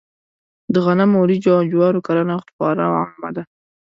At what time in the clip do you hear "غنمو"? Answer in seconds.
0.85-1.17